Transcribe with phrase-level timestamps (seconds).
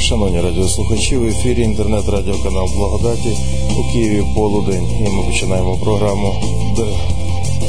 [0.00, 3.36] Шановні радіослухачі, в ефірі інтернет-радіоканал Благодаті
[3.78, 4.88] у Києві полудень.
[5.00, 6.34] І ми починаємо програму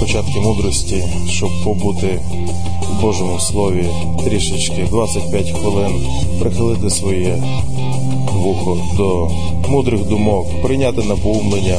[0.03, 2.19] початки мудрості, щоб побути
[2.89, 3.85] в Божому Слові
[4.23, 6.07] трішечки 25 хвилин,
[6.39, 7.43] прихилити своє
[8.43, 9.29] вухо до
[9.69, 11.77] мудрих думок, прийняти наповнення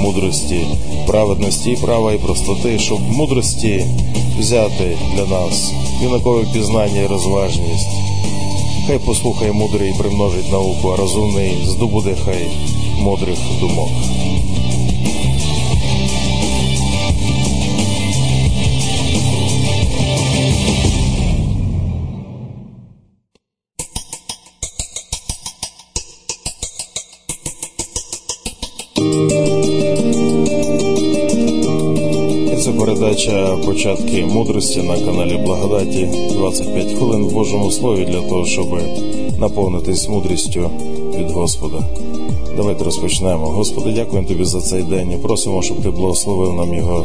[0.00, 0.60] мудрості,
[1.06, 3.84] праведності і права і простоти, щоб мудрості
[4.38, 5.72] взяти для нас
[6.02, 7.88] юнакове пізнання і розважність.
[8.86, 12.50] Хай послухає мудрий примножить науку, а розумний здобуде хай
[12.98, 13.90] мудрих думок.
[33.02, 38.78] Передача початки мудрості на каналі Благодаті 25 хвилин в Божому Слові для того, щоб
[39.38, 40.70] наповнитись мудрістю
[41.18, 41.88] від Господа.
[42.56, 43.46] Давайте розпочнемо.
[43.46, 47.04] Господи, дякуємо Тобі за цей день і просимо, щоб Ти благословив нам його,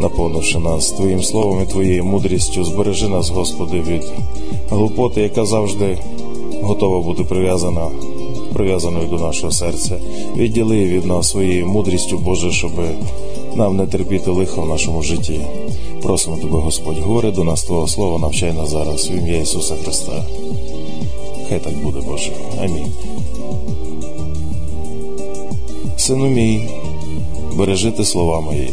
[0.00, 2.64] наповнивши нас Твоїм словом і Твоєю мудрістю.
[2.64, 4.02] Збережи нас, Господи, від
[4.70, 5.98] глупоти, яка завжди
[6.62, 7.86] готова бути прив'язана.
[8.52, 9.98] Прив'язаною до нашого серця,
[10.36, 12.84] відділи від нас своєю мудрістю, Боже, щоби
[13.56, 15.40] нам не терпіти лихо в нашому житті.
[16.02, 20.24] Просимо тебе, Господь, говори до нас Твого Слова, навчай нас зараз в ім'я Ісуса Христа.
[21.48, 22.32] Хай так буде, Боже.
[22.62, 22.92] Амінь.
[25.96, 26.68] Сину мій,
[27.54, 28.70] бережи ти слова мої,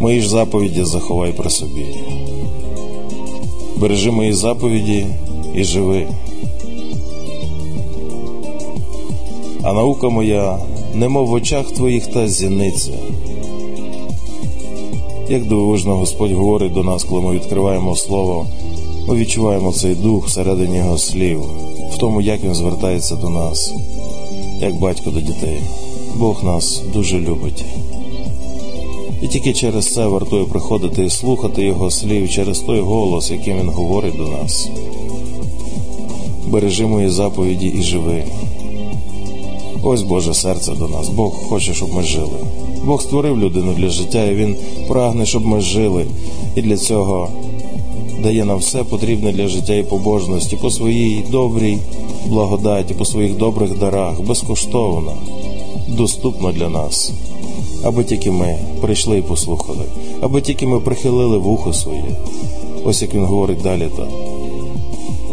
[0.00, 1.86] мої ж заповіді заховай при собі.
[3.76, 5.06] Бережи мої заповіді
[5.54, 6.06] і живи.
[9.62, 10.58] А наука моя,
[10.94, 12.92] немов в очах твоїх та зіниця.
[15.30, 18.46] Як дивовижно Господь говорить до нас, коли ми відкриваємо Слово,
[19.08, 21.42] ми відчуваємо цей дух всередині Його слів,
[21.92, 23.74] в тому, як Він звертається до нас,
[24.60, 25.60] як батько до дітей.
[26.16, 27.64] Бог нас дуже любить.
[29.22, 33.68] І тільки через це вартує приходити і слухати Його слів через той голос, яким Він
[33.68, 34.68] говорить до нас.
[36.46, 38.24] Бережи мої заповіді і живи.
[39.82, 41.08] Ось Боже серце до нас.
[41.08, 42.38] Бог хоче, щоб ми жили.
[42.84, 44.56] Бог створив людину для життя, і Він
[44.88, 46.06] прагне, щоб ми жили.
[46.56, 47.28] І для цього
[48.22, 51.78] дає нам все потрібне для життя і побожності по своїй добрій
[52.26, 55.12] благодаті, по своїх добрих дарах, безкоштовно,
[55.88, 57.12] доступно для нас.
[57.84, 59.84] Аби тільки ми прийшли і послухали,
[60.20, 62.16] аби тільки ми прихилили вухо своє.
[62.84, 64.08] Ось як він говорить далі то.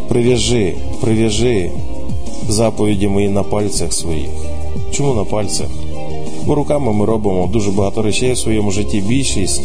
[0.08, 1.72] Прив'яжи, прив'яжи
[2.50, 4.29] заповіді мої на пальцях своїх.
[4.91, 5.68] Чому на пальцях?
[6.47, 9.03] Бо руками ми робимо дуже багато речей в своєму житті.
[9.08, 9.62] Більшість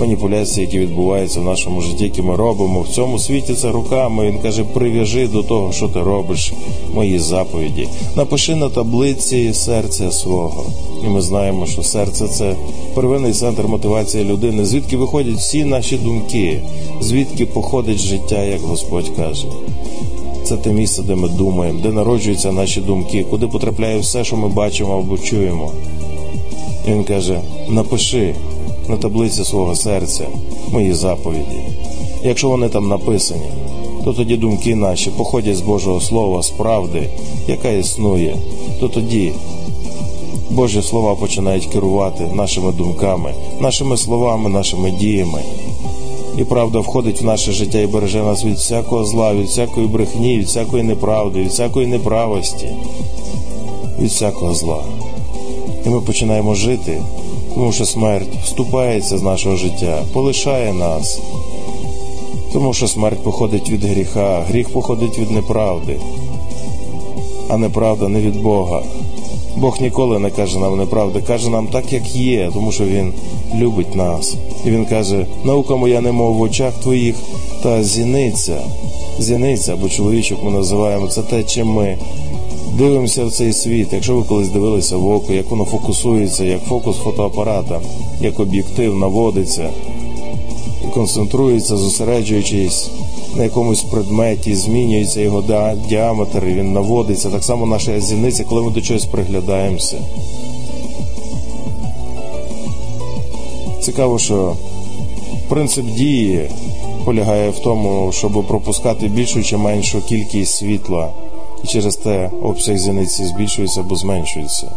[0.00, 4.26] маніпуляцій, які відбуваються в нашому житті, які ми робимо в цьому світі, це руками.
[4.30, 6.52] Він каже: прив'яжи до того, що ти робиш,
[6.94, 7.88] мої заповіді.
[8.16, 10.64] Напиши на таблиці серця свого.
[11.04, 12.56] І ми знаємо, що серце це
[12.94, 16.62] первинний центр мотивації людини, звідки виходять всі наші думки,
[17.00, 19.46] звідки походить життя, як Господь каже.
[20.46, 24.48] Це те місце, де ми думаємо, де народжуються наші думки, куди потрапляє все, що ми
[24.48, 25.72] бачимо або чуємо.
[26.88, 28.34] Він каже: напиши
[28.88, 30.24] на таблиці свого серця
[30.72, 31.60] мої заповіді.
[32.24, 33.50] Якщо вони там написані,
[34.04, 37.08] то тоді думки наші походять з Божого Слова, з правди,
[37.48, 38.36] яка існує,
[38.80, 39.32] то тоді
[40.50, 45.42] Божі слова починають керувати нашими думками, нашими словами, нашими діями.
[46.38, 50.38] І правда входить в наше життя і береже нас від всякого зла, від всякої брехні,
[50.38, 52.68] від всякої неправди, від всякої неправості,
[54.00, 54.84] від всякого зла.
[55.86, 57.02] І ми починаємо жити,
[57.54, 61.20] тому що смерть вступається з нашого життя, полишає нас,
[62.52, 65.96] тому що смерть походить від гріха, гріх походить від неправди,
[67.48, 68.82] а неправда не від Бога.
[69.56, 73.12] Бог ніколи не каже нам неправди, каже нам так, як є, тому що Він
[73.54, 74.36] любить нас.
[74.64, 77.16] І він каже: наука моя немов в очах твоїх,
[77.62, 78.60] та зіниця,
[79.18, 81.98] зіниця, або чоловічок ми називаємо це те, чим ми
[82.78, 83.88] дивимося в цей світ.
[83.92, 87.80] Якщо ви колись дивилися в око, як воно фокусується, як фокус фотоапарата,
[88.20, 89.70] як об'єктив наводиться
[90.84, 92.90] і концентрується, зосереджуючись
[93.36, 95.44] на якомусь предметі, змінюється його
[95.88, 97.30] діаметр, і він наводиться.
[97.30, 99.96] Так само наша зіниця, коли ми до чогось приглядаємося.
[103.80, 104.56] Цікаво, що
[105.48, 106.50] принцип дії
[107.04, 111.08] полягає в тому, щоб пропускати більшу чи меншу кількість світла,
[111.64, 114.70] і через те обсяг зіниці збільшується або зменшується.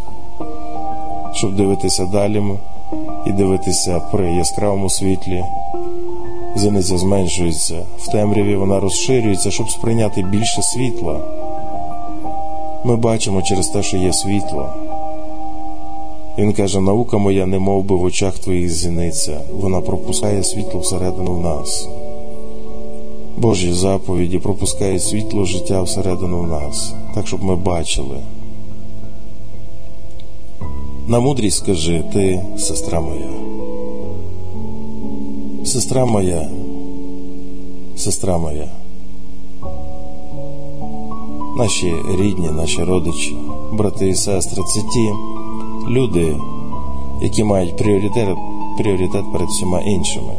[1.34, 2.42] Щоб дивитися далі
[3.26, 5.44] і дивитися при яскравому світлі,
[6.56, 11.20] зіниця зменшується, в темряві вона розширюється, щоб сприйняти більше світла.
[12.84, 14.68] Ми бачимо через те, що є світло.
[16.38, 21.38] Він каже, наука моя не мов би в очах твоїх зіниця, вона пропускає світло всередину
[21.38, 21.88] нас.
[23.36, 28.16] Божі заповіді пропускають світло життя всередину нас, так щоб ми бачили.
[31.08, 33.69] На мудрість скажи ти, сестра моя.
[35.64, 36.48] Сестра моя,
[37.96, 38.68] сестра моя.
[41.56, 43.36] Наші рідні, наші родичі,
[43.72, 45.12] брати і сестри це ті
[45.88, 46.36] люди,
[47.22, 48.36] які мають пріоритет,
[48.78, 50.32] пріоритет перед всіма іншими.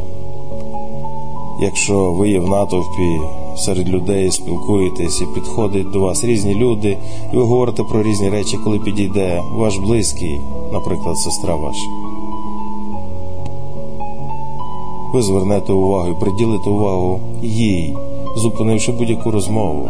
[1.60, 3.20] Якщо ви є в натовпі
[3.56, 6.98] серед людей, спілкуєтесь і підходять до вас різні люди,
[7.32, 10.40] і ви говорите про різні речі, коли підійде ваш близький,
[10.72, 12.01] наприклад, сестра ваша.
[15.12, 17.96] Ви звернете увагу і приділите увагу їй,
[18.36, 19.88] зупинивши будь-яку розмову.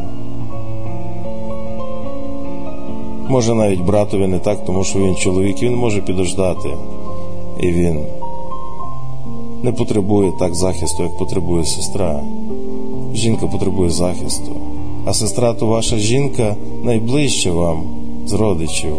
[3.29, 6.77] Може навіть братові не так, тому що він чоловік, він може підождати,
[7.61, 8.01] і він
[9.63, 12.21] не потребує так захисту, як потребує сестра.
[13.15, 14.53] Жінка потребує захисту,
[15.05, 17.83] а сестра то ваша жінка найближча вам
[18.27, 18.97] з родичів.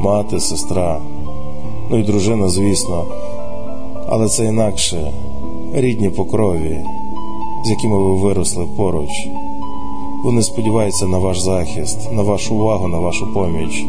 [0.00, 1.00] Мати, сестра,
[1.90, 3.04] ну і дружина, звісно,
[4.14, 5.12] але це інакше
[5.74, 6.80] рідні по крові,
[7.64, 9.28] з якими ви виросли поруч.
[10.24, 13.84] Вони сподіваються на ваш захист, на вашу увагу, на вашу поміч.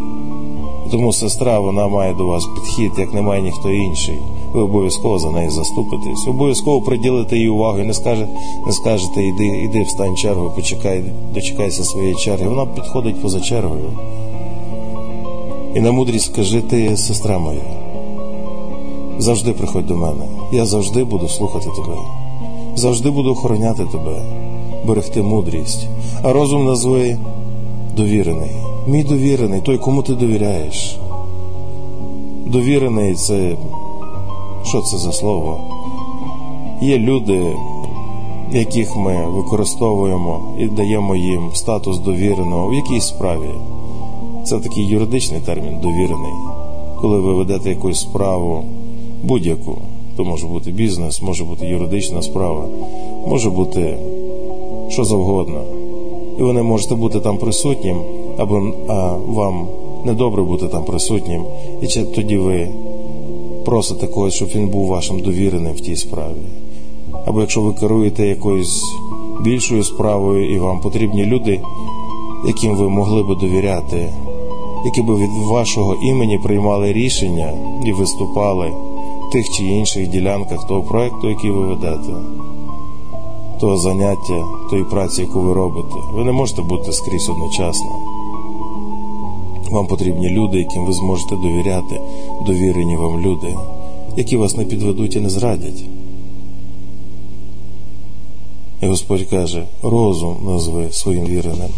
[0.91, 4.19] Тому сестра вона має до вас підхід, як не має ніхто інший.
[4.53, 8.31] Ви обов'язково за неї заступитесь, обов'язково приділите їй увагу і не скажете,
[8.65, 11.03] не скажете, іди, іди встань чергу, почекай,
[11.33, 12.47] дочекайся своєї черги.
[12.47, 13.89] Вона підходить поза чергою.
[15.75, 17.82] І на мудрість скажи ти, сестра моя,
[19.19, 20.25] завжди приходь до мене.
[20.51, 21.97] Я завжди буду слухати тебе,
[22.75, 24.21] завжди буду охороняти тебе,
[24.85, 25.87] берегти мудрість,
[26.23, 27.17] а розум назви
[27.97, 28.51] довірений.
[28.87, 30.97] Мій довірений, той, кому ти довіряєш.
[32.45, 33.55] Довірений це
[34.63, 35.59] що це за слово?
[36.81, 37.55] Є люди,
[38.51, 43.49] яких ми використовуємо і даємо їм статус довіреного в якійсь справі.
[44.45, 46.33] Це такий юридичний термін довірений.
[47.01, 48.63] Коли ви ведете якусь справу,
[49.23, 49.77] будь-яку,
[50.17, 52.65] то може бути бізнес, може бути юридична справа,
[53.27, 53.97] може бути
[54.89, 55.61] що завгодно.
[56.39, 57.97] І ви не можете бути там присутнім,
[58.37, 59.67] або а, вам
[60.05, 61.45] недобре бути там присутнім,
[61.81, 62.67] і тоді ви
[63.65, 66.43] просите когось, щоб він був вашим довіреним в тій справі.
[67.25, 68.83] Або якщо ви керуєте якоюсь
[69.43, 71.59] більшою справою і вам потрібні люди,
[72.47, 74.09] яким ви могли би довіряти,
[74.85, 77.53] які би від вашого імені приймали рішення
[77.85, 78.71] і виступали
[79.33, 82.13] тих чи інших ділянках того проекту, який ви ведете,
[83.59, 87.91] того заняття, тої праці, яку ви робите, ви не можете бути скрізь одночасно.
[89.71, 92.01] Вам потрібні люди, яким ви зможете довіряти,
[92.45, 93.55] довірені вам люди,
[94.17, 95.83] які вас не підведуть і не зрадять.
[98.81, 101.71] І Господь каже: розум назви своїм віреним,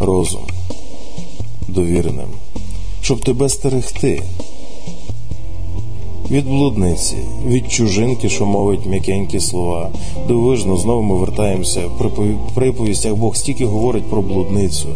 [0.00, 0.42] розум
[1.68, 2.28] довіреним,
[3.00, 4.22] щоб тебе стерегти
[6.30, 7.16] від блудниці,
[7.46, 9.90] від чужинки, що мовить м'якенькі слова.
[10.28, 12.10] Дивовижно, знову ми вертаємося при
[12.54, 14.88] приповістях Бог стільки говорить про блудницю.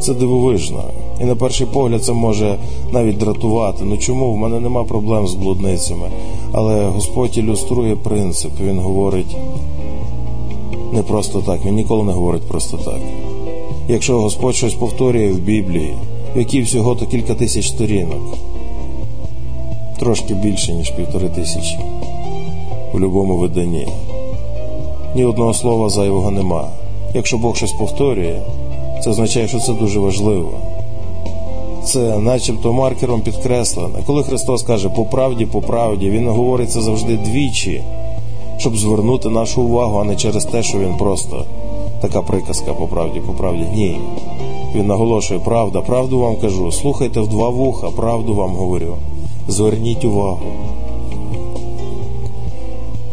[0.00, 0.84] Це дивовижно.
[1.20, 2.58] І на перший погляд це може
[2.92, 3.84] навіть дратувати.
[3.84, 4.32] Ну чому?
[4.32, 6.10] В мене нема проблем з блудницями.
[6.52, 8.52] Але Господь ілюструє принцип.
[8.64, 9.36] Він говорить
[10.92, 13.00] не просто так, він ніколи не говорить просто так.
[13.88, 15.94] Якщо Господь щось повторює в Біблії,
[16.36, 18.22] в якій всього то кілька тисяч сторінок,
[19.96, 21.78] трошки більше, ніж півтори тисячі
[22.88, 23.88] в будь-якому виданні.
[25.14, 26.68] Ні одного слова зайвого нема.
[27.14, 28.40] Якщо Бог щось повторює,
[29.04, 30.52] це означає, що це дуже важливо
[31.86, 33.98] це начебто маркером підкреслене.
[34.06, 37.82] Коли Христос каже по правді, по правді, Він говорить це завжди двічі,
[38.58, 41.44] щоб звернути нашу увагу, а не через те, що він просто
[42.00, 43.64] така приказка по правді, по правді.
[43.74, 43.98] Ні.
[44.74, 48.96] Він наголошує, правда, правду вам кажу, слухайте в два вуха, правду вам говорю.
[49.48, 50.46] Зверніть увагу.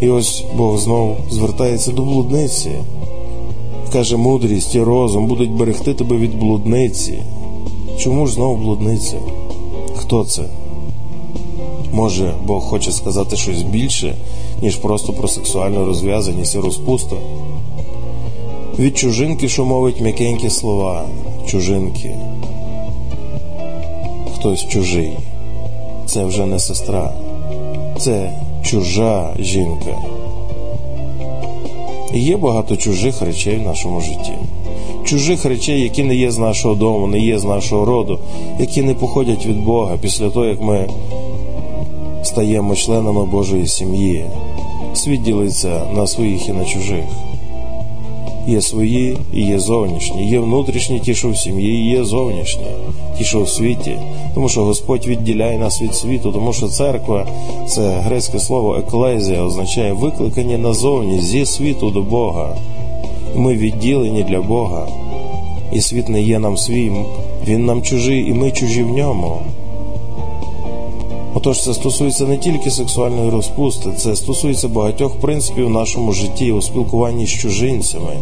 [0.01, 2.71] І ось Бог знову звертається до блудниці.
[3.91, 7.13] Каже, мудрість і розум будуть берегти тебе від блудниці.
[7.97, 9.17] Чому ж знову блудниця?
[9.95, 10.43] Хто це?
[11.93, 14.15] Може, Бог хоче сказати щось більше,
[14.61, 17.17] ніж просто про сексуальну розв'язаність і розпусту?
[18.79, 21.05] Від чужинки, що мовить м'якенькі слова,
[21.47, 22.15] чужинки.
[24.35, 25.13] Хтось чужий.
[26.13, 27.11] Це вже не сестра,
[27.97, 28.31] це
[28.63, 29.97] чужа жінка.
[32.13, 34.33] Є багато чужих речей в нашому житті,
[35.03, 38.19] чужих речей, які не є з нашого дому, не є з нашого роду,
[38.59, 40.89] які не походять від Бога після того, як ми
[42.23, 44.25] стаємо членами Божої сім'ї.
[44.93, 47.05] Світ ділиться на своїх і на чужих.
[48.47, 52.65] Є свої і є зовнішні, є внутрішні, ті, що в сім'ї, і є зовнішні,
[53.17, 53.97] ті, що в світі,
[54.33, 57.27] тому що Господь відділяє нас від світу, тому що церква
[57.67, 62.55] це грецьке слово еклезія, означає викликання назовні зі світу до Бога.
[63.35, 64.87] Ми відділені для Бога,
[65.73, 66.91] і світ не є нам свій,
[67.47, 69.39] він нам чужий, і ми чужі в ньому.
[71.35, 76.61] Отож, це стосується не тільки сексуальної розпусти, це стосується багатьох принципів в нашому житті у
[76.61, 78.17] спілкуванні з чужинцями,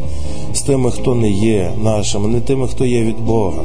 [0.54, 3.64] з тими, хто не є нашими, не тими, хто є від Бога,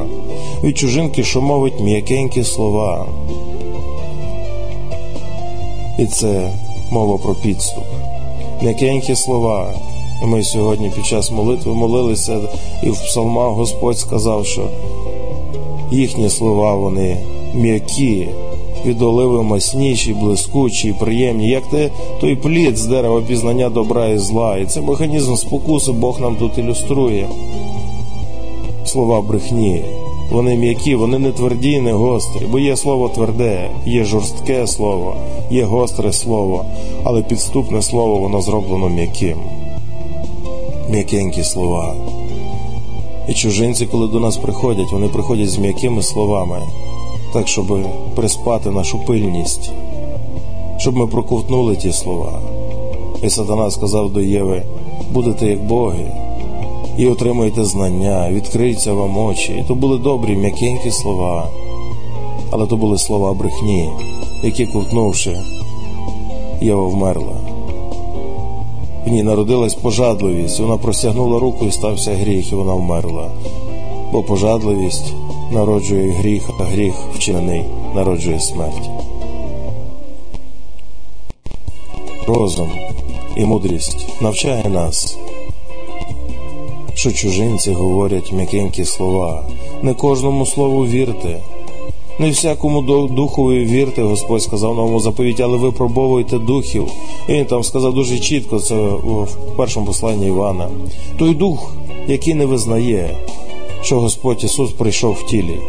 [0.62, 3.06] від чужинки, що мовить м'якенькі слова.
[5.98, 6.50] І це
[6.90, 7.84] мова про підступ.
[8.62, 9.74] М'якенькі слова.
[10.22, 12.40] І ми сьогодні під час молитви молилися,
[12.82, 14.68] і в псалмах Господь сказав, що
[15.90, 17.16] їхні слова вони
[17.54, 18.28] м'які
[18.84, 21.90] від оливи масніші, блискучі, приємні, як те
[22.20, 24.56] той плід з дерева пізнання добра і зла.
[24.56, 27.28] І це механізм спокуси Бог нам тут ілюструє.
[28.84, 29.82] Слова брехні.
[30.30, 35.16] Вони м'які, вони не тверді, не гострі, бо є слово тверде, є жорстке слово,
[35.50, 36.64] є гостре слово,
[37.04, 39.38] але підступне слово воно зроблено м'яким.
[40.90, 41.94] М'якенькі слова.
[43.28, 46.62] І чужинці, коли до нас приходять, вони приходять з м'якими словами
[47.36, 47.78] так, щоб
[48.14, 49.70] приспати нашу пильність,
[50.78, 52.40] щоб ми проковтнули ті слова.
[53.22, 54.62] І сатана сказав до Єви:
[55.12, 56.12] будете як боги,
[56.98, 59.52] і отримуєте знання, відкриються вам очі.
[59.52, 61.48] І то були добрі, м'якенькі слова,
[62.50, 63.90] але то були слова брехні,
[64.42, 65.38] які, ковтнувши,
[66.60, 67.36] Єва вмерла.
[69.06, 73.30] В ній народилась пожадливість, вона простягнула руку і стався гріх, і вона вмерла.
[74.12, 75.14] Бо пожадливість
[75.50, 78.90] народжує гріх, а гріх вчинений народжує смерть.
[82.26, 82.70] Розум
[83.36, 85.18] і мудрість навчає нас,
[86.94, 89.44] що чужинці говорять м'якенькі слова.
[89.82, 91.40] Не кожному слову вірте,
[92.18, 96.88] не всякому духові вірте, Господь сказав новому заповіті, але ви пробовуєте духів.
[97.28, 100.68] І Він там сказав дуже чітко, це в першому посланні Івана.
[101.18, 101.74] Той дух,
[102.06, 103.16] який не визнає,
[103.86, 105.60] що Господь Ісус прийшов в тілі,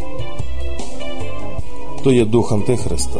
[2.03, 3.19] то є дух Антихриста.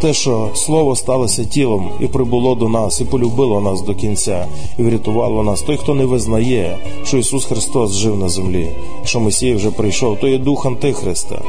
[0.00, 4.46] Те, що Слово сталося тілом і прибуло до нас, і полюбило нас до кінця,
[4.78, 5.62] і врятувало нас.
[5.62, 8.68] Той, хто не визнає, що Ісус Христос жив на землі,
[9.04, 11.42] що Месія вже прийшов, то є дух Антихриста,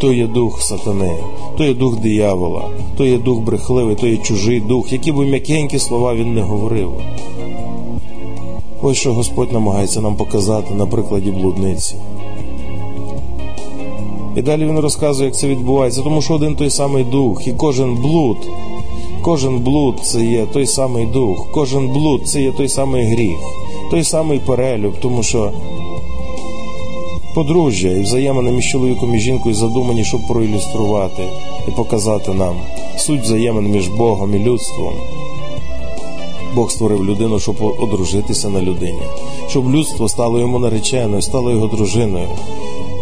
[0.00, 1.18] то є дух сатани,
[1.58, 5.78] то є дух диявола, то є дух брехливий, то є чужий дух, які б м'якенькі
[5.78, 6.92] слова він не говорив.
[8.88, 11.94] Ось що Господь намагається нам показати на прикладі блудниці.
[14.36, 17.96] І далі він розказує, як це відбувається, тому що один той самий дух, і кожен
[17.96, 18.36] блуд,
[19.22, 23.38] кожен блуд це є той самий дух, кожен блуд це є той самий гріх,
[23.90, 25.52] той самий перелюб, тому що
[27.34, 31.22] подружжя і взаємини між чоловіком і жінкою задумані, щоб проілюструвати
[31.68, 32.56] і показати нам
[32.96, 34.92] суть взаємин між Богом і людством.
[36.56, 39.02] Бог створив людину, щоб одружитися на людині,
[39.48, 42.28] щоб людство стало йому нареченою, стало його дружиною.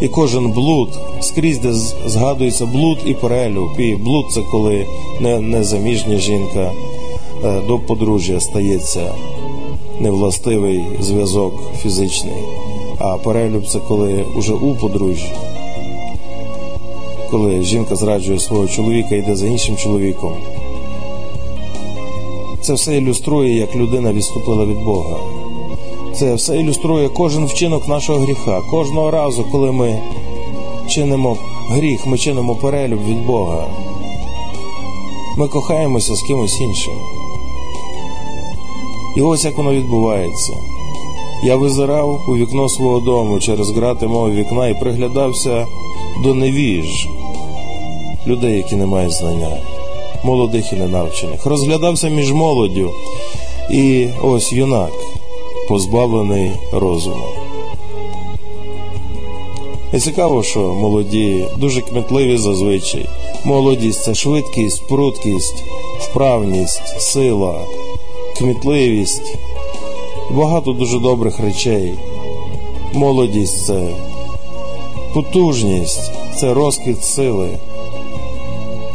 [0.03, 0.89] І кожен блуд,
[1.21, 1.73] скрізь, де
[2.07, 3.81] згадується блуд і перелюб.
[3.81, 4.87] І блуд це коли
[5.41, 6.73] незаміжня жінка
[7.45, 9.15] е, до подружжя стається
[10.01, 12.43] невластивий зв'язок фізичний,
[12.99, 15.33] а перелюб це коли уже у подружжі.
[17.31, 20.35] Коли жінка зраджує свого чоловіка і йде за іншим чоловіком.
[22.65, 25.17] Це все ілюструє, як людина відступила від Бога.
[26.15, 28.61] Це все ілюструє кожен вчинок нашого гріха.
[28.71, 30.03] Кожного разу, коли ми
[30.89, 31.37] чинимо
[31.71, 33.67] гріх, ми чинимо перелюб від Бога.
[35.37, 36.95] Ми кохаємося з кимось іншим.
[39.17, 40.53] І ось як воно відбувається.
[41.45, 45.67] Я визирав у вікно свого дому через грати мого вікна і приглядався
[46.23, 47.09] до невіж
[48.27, 49.74] людей, які не мають знання
[50.25, 51.47] молодих і ненавчених.
[51.47, 52.91] Розглядався між молоддю
[53.71, 54.93] і ось юнак,
[55.69, 57.27] позбавлений розуму.
[59.93, 63.07] І цікаво, що молоді дуже кмітливі зазвичай.
[63.45, 65.65] Молодість це швидкість, пруткість,
[66.01, 67.61] вправність, сила,
[68.39, 69.39] кмітливість.
[70.31, 71.93] багато дуже добрих речей.
[72.93, 73.89] Молодість це
[75.15, 77.59] потужність, це розквіт сили,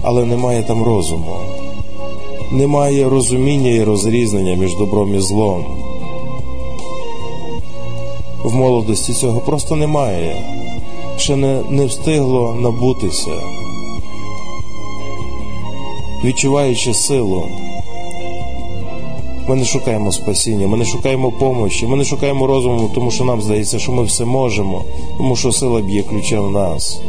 [0.01, 1.35] але немає там розуму,
[2.51, 5.65] немає розуміння і розрізнення між добром і злом.
[8.43, 10.35] В молодості цього просто немає,
[11.17, 13.31] ще не, не встигло набутися,
[16.23, 17.43] відчуваючи силу.
[19.49, 23.41] Ми не шукаємо спасіння, ми не шукаємо помощі, ми не шукаємо розуму, тому що нам
[23.41, 24.83] здається, що ми все можемо,
[25.17, 27.01] тому що сила б'є ключем в нас,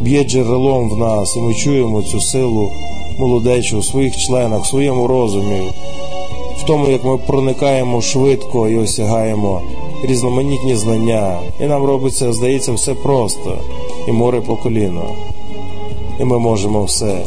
[0.00, 2.70] б'є джерелом в нас, і ми чуємо цю силу
[3.18, 5.60] молодечу у своїх членах, в своєму розумі,
[6.58, 9.60] в тому, як ми проникаємо швидко і осягаємо
[10.04, 13.58] різноманітні знання, і нам робиться, здається, все просто,
[14.08, 15.04] і море по коліно,
[16.20, 17.24] і ми можемо все.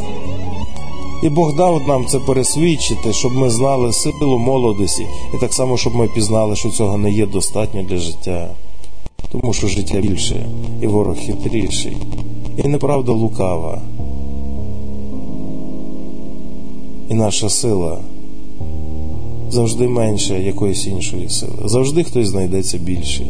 [1.22, 5.94] І Бог дав нам це пересвідчити, щоб ми знали силу молодості, і так само, щоб
[5.94, 8.48] ми пізнали, що цього не є достатньо для життя,
[9.40, 10.46] тому що життя більше,
[10.82, 11.96] і ворог хитріший,
[12.64, 13.82] і неправда лукава.
[17.10, 17.98] І наша сила
[19.50, 21.52] завжди менша якоїсь іншої сили.
[21.64, 23.26] Завжди хтось знайдеться більший.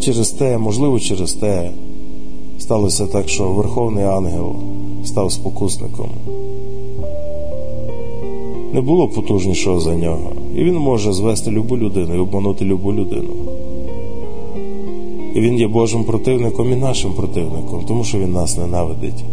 [0.00, 1.70] Через те, можливо, через те
[2.58, 4.56] сталося так, що Верховний Ангел
[5.04, 6.10] став спокусником.
[8.72, 13.30] Не було потужнішого за нього, і він може звести любу людину і обманути любу людину.
[15.34, 19.24] І він є Божим противником і нашим противником, тому що він нас ненавидить.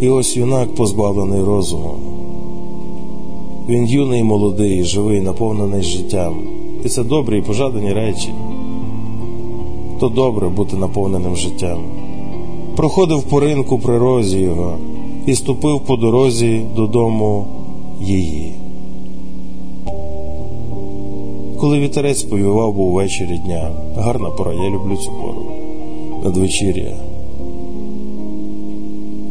[0.00, 1.94] І ось юнак позбавлений розуму.
[3.68, 6.34] Він юний, молодий, живий, наповнений життям.
[6.84, 8.28] І це добрі і пожадані речі.
[10.00, 11.78] То добре бути наповненим життям.
[12.76, 14.76] Проходив по ринку при розі його
[15.26, 17.46] і ступив по дорозі додому
[18.00, 18.61] її.
[21.62, 25.42] Коли вітерець повівав був ввечері дня, гарна пора, я люблю цю пору,
[26.24, 26.96] надвечір'я.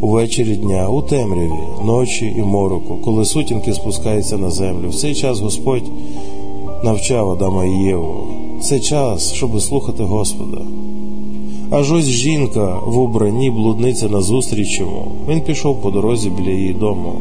[0.02, 5.39] Увечері дня, у темряві, ночі і мороку, коли сутінки спускаються на землю, в цей час
[5.39, 5.91] Господь
[6.84, 8.24] навчав Адама і Єву.
[8.62, 10.62] Це час, щоб слухати Господа.
[11.72, 15.12] Аж ось жінка в убранні блудниця назустріч йому.
[15.30, 17.13] Він пішов по дорозі біля її дому.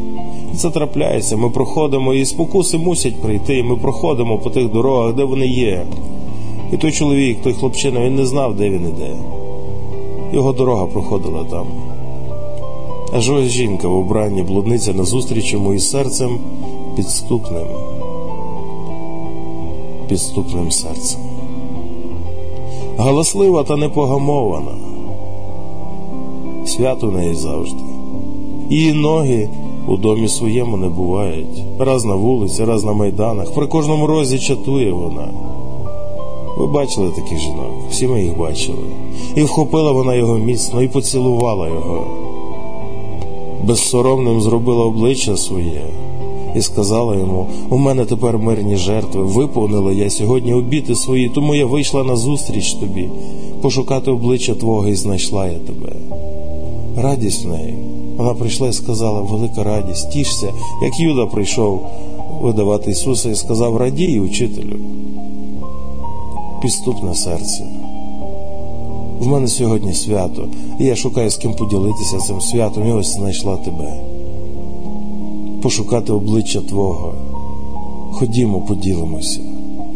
[0.57, 5.25] Це трапляється, ми проходимо, і спокуси мусять прийти, і ми проходимо по тих дорогах, де
[5.25, 5.87] вони є.
[6.73, 9.11] І той чоловік, той хлопчина, він не знав, де він іде.
[10.33, 11.67] Його дорога проходила там.
[13.13, 16.39] Аж ось жінка в убранні блудниця назустріч йому із серцем
[16.97, 17.67] підступним,
[20.09, 21.21] підступним серцем.
[22.99, 24.73] Галаслива та непогамована.
[26.67, 27.83] Свято у неї завжди.
[28.71, 29.49] Її ноги
[29.89, 31.65] у домі своєму не бувають.
[31.79, 33.55] Раз на вулиці, раз на майданах.
[33.55, 35.29] При кожному розі чатує вона.
[36.59, 38.85] Ви бачили таких жінок, всі ми їх бачили.
[39.37, 42.07] І вхопила вона його міцно і поцілувала його
[43.65, 45.83] безсоромним зробила обличчя своє
[46.57, 51.67] і сказала йому: У мене тепер мирні жертви, виповнила я сьогодні обіти свої, тому я
[51.67, 53.09] вийшла на зустріч тобі,
[53.63, 55.93] пошукати обличчя Твого і знайшла я тебе.
[56.97, 57.90] Радість в неї.
[58.21, 60.53] Вона прийшла і сказала, велика радість, тішся,
[60.83, 61.87] як Юда прийшов
[62.43, 64.77] видавати Ісуса і сказав: Радій, учителю.
[66.63, 67.65] Підступне серце.
[69.21, 70.49] В мене сьогодні свято,
[70.81, 74.01] і я шукаю з ким поділитися цим святом, і ось знайшла тебе.
[75.63, 77.15] Пошукати обличчя Твого.
[78.13, 79.41] Ходімо, поділимося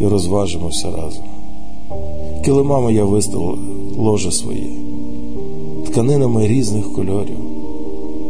[0.01, 1.25] і розважимося разом.
[2.45, 3.59] Килимами я виставила
[3.97, 4.71] ложе своє,
[5.87, 7.44] тканинами різних кольорів,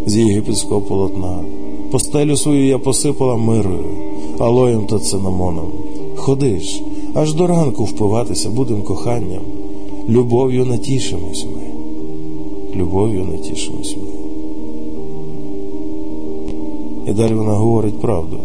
[0.07, 1.38] з єгипетського полотна.
[1.90, 3.85] Постелю свою я посипала мирою,
[4.38, 5.73] алоєм та цинамоном.
[6.17, 6.83] Ходиш,
[7.14, 9.43] аж до ранку впиватися будем коханням.
[10.09, 11.62] Любов'ю натішимось ми.
[12.77, 14.09] Любов'ю натішимось ми.
[17.09, 18.38] І далі вона говорить правду.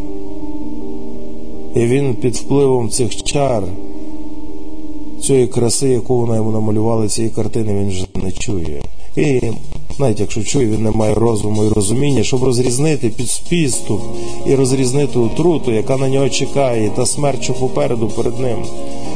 [1.75, 3.63] І він під впливом цих чар,
[5.21, 8.81] цієї краси, яку вона йому намалювала, цієї картини, він вже не чує.
[9.15, 9.41] І
[9.99, 13.11] навіть якщо чує, він не має розуму і розуміння, щоб розрізнити
[13.49, 14.01] підступ
[14.47, 18.57] і розрізнити отруту, яка на нього чекає, та смерть, що попереду перед ним.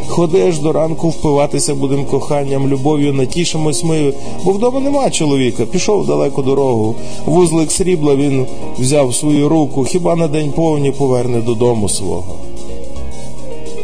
[0.08, 5.66] Ходиш до ранку впиватися будем коханням, любов'ю натішимось ми, бо вдома нема чоловіка.
[5.66, 6.96] Пішов далеку дорогу.
[7.26, 8.46] Вузлик срібла він
[8.80, 12.36] взяв свою руку, хіба на день повні поверне додому свого.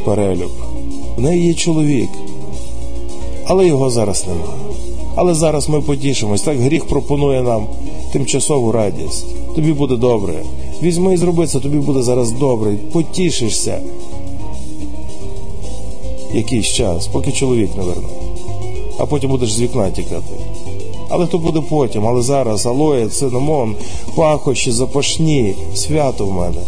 [0.05, 0.51] Перелюб.
[1.17, 2.09] В неї є чоловік,
[3.45, 4.53] але його зараз нема.
[5.21, 6.41] Але зараз ми потішимось.
[6.41, 7.67] Так гріх пропонує нам
[8.11, 9.25] тимчасову радість.
[9.55, 10.33] тобі буде добре.
[10.83, 12.75] Візьми і зроби це, тобі буде зараз добре.
[12.91, 13.79] Потішишся.
[16.33, 18.07] Якийсь час, поки чоловік не верне.
[18.97, 20.33] А потім будеш з вікна тікати.
[21.09, 23.75] Але то буде потім, але зараз алоє, цинамон,
[24.15, 26.61] пахощі, запашні, свято в мене.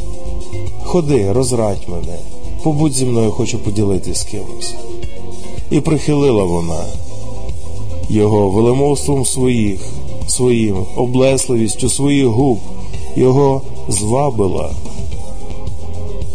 [0.84, 2.18] Ходи, розрадь мене,
[2.64, 4.74] побудь зі мною, хочу поділитись з кимось.
[5.72, 6.84] І прихилила вона
[8.12, 9.80] його велемовством своїх,
[10.28, 12.60] своїм облесливістю своїх губ,
[13.16, 14.70] його звабила,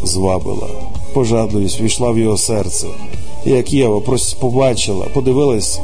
[0.04, 0.68] звабила,
[1.14, 2.86] пожадливість війшла в його серце.
[3.46, 4.02] І як Єва
[4.40, 5.80] побачила, подивилась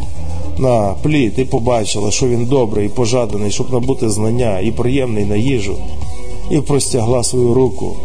[0.59, 5.37] на плід і побачила, що він добрий і пожаданий, щоб набути знання і приємний на
[5.37, 5.77] їжу,
[6.51, 7.97] і простягла свою руку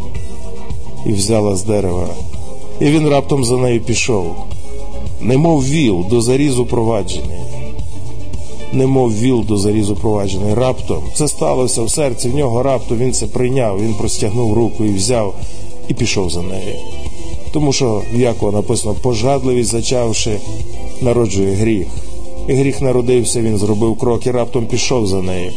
[1.05, 2.07] і взяла з дерева.
[2.79, 4.25] І він раптом за нею пішов,
[5.21, 7.46] немов віл до зарізу проваджений.
[8.73, 10.53] Немов віл до зарізу проваджений.
[10.53, 12.63] Раптом це сталося в серці в нього.
[12.63, 15.35] Раптом він це прийняв, він простягнув руку і взяв
[15.87, 16.75] і пішов за нею.
[17.51, 20.37] Тому що в Якова написано пожадливість, зачавши,
[21.01, 21.87] народжує гріх.
[22.47, 25.51] І гріх народився, він зробив крок і раптом пішов за нею.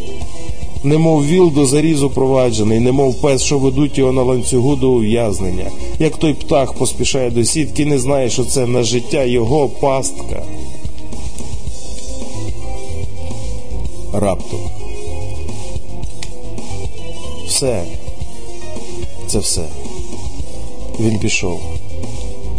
[0.84, 6.16] Немов віл до зарізу проваджений, немов пес, що ведуть його на ланцюгу до ув'язнення, як
[6.16, 10.42] той птах поспішає до сітки, не знає, що це на життя його пастка.
[14.20, 14.60] Раптом.
[17.46, 17.84] Все.
[19.26, 19.64] Це все.
[21.00, 21.60] Він пішов.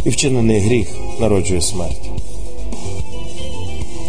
[0.04, 2.10] І вчинений гріх народжує смерть.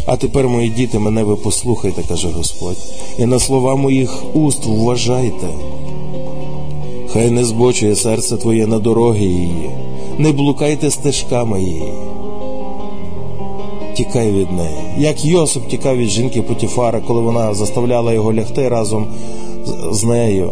[0.06, 2.78] А тепер, мої діти, мене ви послухайте, каже Господь,
[3.18, 5.48] і на слова моїх уст вважайте.
[7.10, 9.70] Хай не збочує серце твоє на дороги її,
[10.18, 11.94] не блукайте стежками її.
[13.94, 14.78] Тікай від неї.
[14.98, 19.08] Як Йосип тікав від жінки Потіфара, коли вона заставляла його лягти разом
[19.92, 20.52] з нею.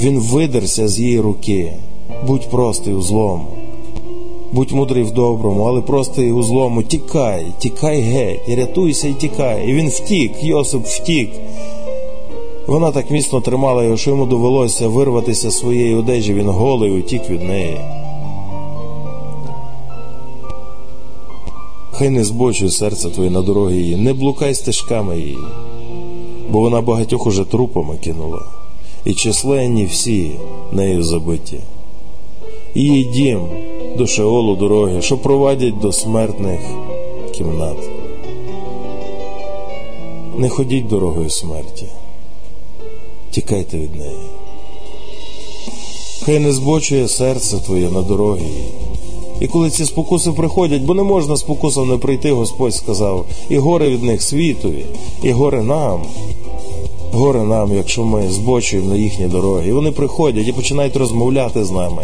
[0.00, 1.72] Він видерся з її руки.
[2.26, 3.46] Будь простий у злому.
[4.52, 6.82] Будь мудрий в доброму, але простий у злому.
[6.82, 9.68] Тікай, тікай геть, рятуйся і тікай.
[9.68, 11.30] І він втік, Йосип втік.
[12.66, 17.30] Вона так міцно тримала його, що йому довелося вирватися з своєї одежі, він голий утік
[17.30, 17.80] від неї.
[22.00, 25.38] Хай не збочує серце твоє на дороги її, не блукай стежками її,
[26.50, 28.42] бо вона багатьох уже трупами кинула,
[29.04, 30.30] і численні всі
[30.72, 31.60] нею забиті.
[32.74, 33.40] Її дім
[33.98, 36.60] до Шеолу дороги, що провадять до смертних
[37.32, 37.78] кімнат.
[40.36, 41.86] Не ходіть дорогою смерті,
[43.30, 44.18] тікайте від неї.
[46.22, 48.89] Хай не збочує серце твоє на дороги її.
[49.40, 53.88] І коли ці спокуси приходять, бо не можна спокусом не прийти, Господь сказав, і горе
[53.88, 54.84] від них світові,
[55.22, 56.02] і горе нам,
[57.12, 59.68] горе нам, якщо ми збочуємо на їхні дороги.
[59.68, 62.02] І вони приходять і починають розмовляти з нами.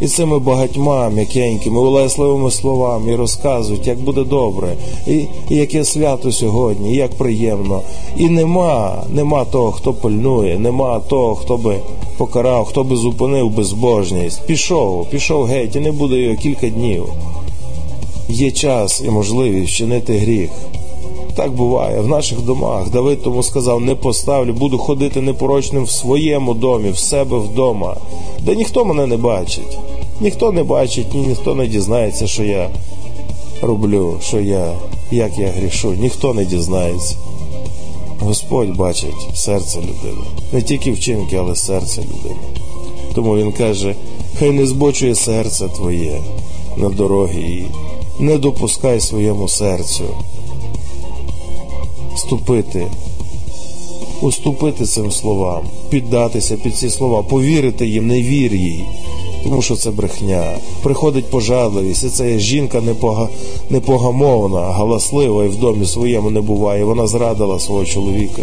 [0.00, 5.12] І цими багатьма м'якенькими, улесливими словами розказують, як буде добре, і,
[5.50, 7.82] і яке свято сьогодні, і як приємно.
[8.16, 11.76] І нема, нема того, хто пильнує, нема того, хто би
[12.18, 14.46] покарав, хто би зупинив безбожність.
[14.46, 17.04] Пішов, пішов геть, і не буде його кілька днів.
[18.28, 20.50] Є час і можливість вчинити гріх.
[21.40, 22.90] Так буває в наших домах.
[22.90, 27.96] Давид тому сказав: не поставлю, буду ходити непорочним в своєму домі, в себе вдома,
[28.40, 29.78] де ніхто мене не бачить.
[30.20, 32.70] Ніхто не бачить, ні ніхто не дізнається, що я
[33.62, 34.72] роблю, що я,
[35.10, 35.92] як я грішу.
[35.92, 37.16] Ніхто не дізнається.
[38.18, 40.24] Господь бачить серце людини.
[40.52, 42.40] Не тільки вчинки, але серце людини.
[43.14, 43.94] Тому він каже:
[44.38, 46.20] хай не збочує серце твоє
[46.76, 47.66] на дороги її,
[48.18, 50.04] не допускай своєму серцю
[52.30, 52.86] ступити,
[54.20, 58.84] уступити цим словам, піддатися під ці слова, повірити їм, не вір їй,
[59.44, 60.58] тому що це брехня.
[60.82, 63.28] Приходить пожадливість, і це жінка непога,
[63.70, 66.84] непогамовна, галаслива і в домі своєму не буває.
[66.84, 68.42] Вона зрадила свого чоловіка.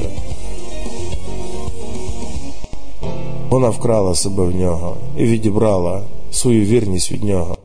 [3.49, 7.57] Вона вкрала себе в нього і відібрала свою вірність від нього.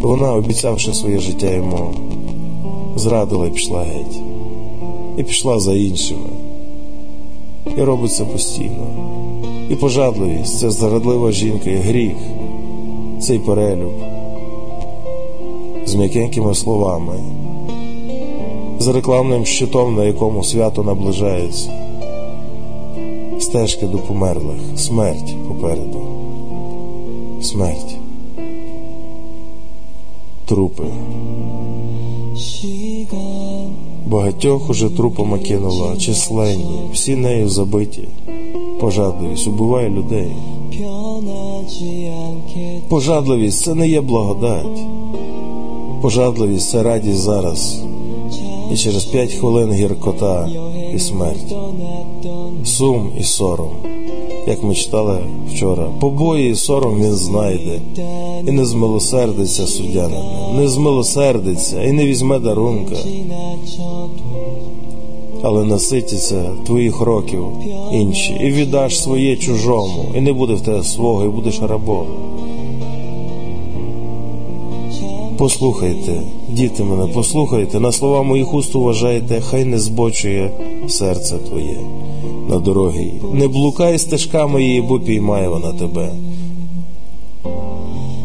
[0.00, 1.94] Вона, обіцявши своє життя йому,
[2.96, 4.31] зрадила і пішла геть
[5.16, 6.28] і пішла за іншими.
[7.76, 8.86] І робить це постійно.
[9.70, 12.16] І пожадливість це зрадлива жінка, і гріх,
[13.20, 13.92] цей перелюб
[15.86, 17.20] з м'якенькими словами,
[18.78, 21.70] з рекламним щитом, на якому свято наближається,
[23.40, 26.00] стежки до померлих, смерть попереду,
[27.40, 27.96] смерть,
[30.46, 30.84] трупи.
[34.12, 38.08] Багатьох уже трупами кинула, численні, всі нею забиті.
[38.80, 40.32] Пожадливість убиває людей.
[42.88, 44.80] Пожадливість це не є благодать.
[46.02, 47.82] Пожадливість це радість зараз.
[48.72, 50.48] І через п'ять хвилин гіркота
[50.94, 51.54] і смерть,
[52.64, 53.91] сум і сором.
[54.46, 57.80] Як ми читали вчора, побої і сором він знайде,
[58.48, 60.10] і не змилосердиться суддя
[60.56, 62.96] не змилосердиться і не візьме дарунка,
[65.42, 67.44] але наситяться твоїх років
[67.92, 72.06] інші, і віддаш своє чужому, і не буде в тебе свого, і будеш рабом.
[75.38, 80.50] Послухайте, діти мене, послухайте, на слова моїх уст уважайте, хай не збочує
[80.88, 81.76] серце твоє
[82.52, 83.12] на дорогі.
[83.32, 86.12] Не блукай стежками її, бо піймає вона тебе.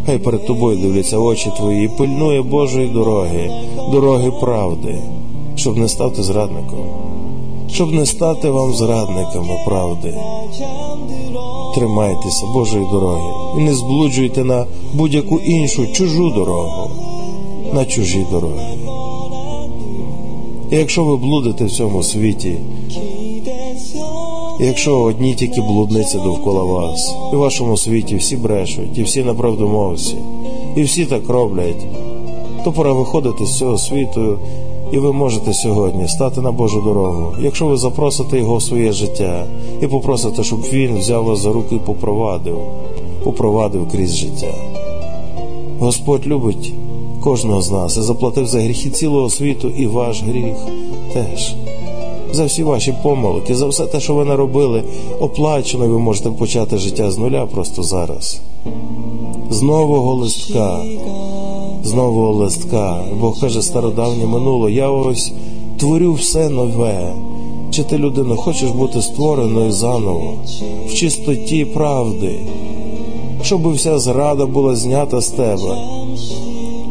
[0.05, 3.51] Хай перед тобою дивляться очі твої, і пильнує Божої дороги,
[3.91, 4.99] дороги правди,
[5.55, 6.85] щоб не стати зрадником,
[7.71, 10.13] щоб не стати вам зрадниками правди.
[11.75, 16.89] Тримайтеся Божої дороги і не зблуджуйте на будь-яку іншу чужу дорогу,
[17.73, 18.77] на чужі дороги.
[20.71, 22.55] І якщо ви блудите в цьому світі,
[24.60, 30.15] якщо одні тільки блудниці довкола вас, і в вашому світі всі брешуть, і всі неправдомовці,
[30.76, 31.86] і всі так роблять,
[32.63, 34.39] то пора виходити з цього світу,
[34.91, 39.46] і ви можете сьогодні стати на Божу дорогу, якщо ви запросите його в своє життя
[39.82, 42.58] і попросите, щоб він взяв вас за руки і попровадив,
[43.24, 44.54] попровадив крізь життя.
[45.80, 46.74] Господь любить
[47.24, 50.56] кожного з нас і заплатив за гріхи цілого світу і ваш гріх
[51.13, 51.56] теж.
[52.31, 54.83] За всі ваші помилки, за все те, що ви наробили,
[55.19, 58.41] оплачено, ви можете почати життя з нуля просто зараз.
[59.49, 60.79] З нового листка,
[61.83, 63.03] з нового листка.
[63.19, 65.31] Бог каже, стародавнє минуло, я ось
[65.77, 67.13] творю все нове.
[67.71, 70.33] Чи ти, людина, хочеш бути створеною заново,
[70.87, 72.35] в чистоті правди,
[73.41, 75.77] щоб вся зрада була знята з тебе,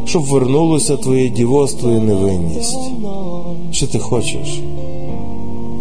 [0.05, 2.91] щоб вернулося твоє дівоство і невинність.
[3.71, 4.59] Чи ти хочеш?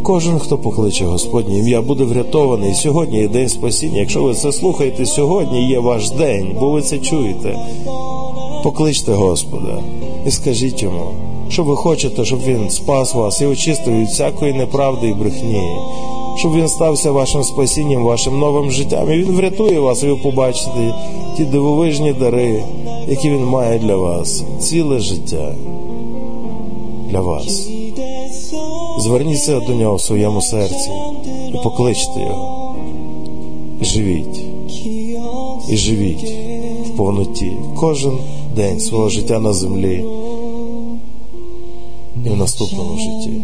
[0.06, 2.74] Кожен, хто покличе Господнє ім'я, буде врятований.
[2.74, 4.00] Сьогодні є день спасіння.
[4.00, 7.58] Якщо ви це слухаєте, сьогодні є ваш день, бо ви це чуєте.
[8.62, 9.78] Покличте Господа
[10.26, 11.04] і скажіть йому,
[11.48, 15.62] що ви хочете, щоб він спас вас і очистив від всякої неправди і брехні,
[16.38, 19.12] щоб він стався вашим спасінням, вашим новим життям.
[19.12, 20.94] І він врятує вас, і ви побачите
[21.36, 22.64] ті дивовижні дари,
[23.08, 25.54] які він має для вас, ціле життя
[27.10, 27.75] для вас.
[29.06, 30.90] Зверніться до нього в своєму серці
[31.54, 32.74] і покличте його.
[33.80, 34.40] Живіть,
[35.68, 36.32] і живіть
[36.86, 38.18] в повноті кожен
[38.56, 40.04] день свого життя на землі
[42.24, 43.42] і в наступному житті.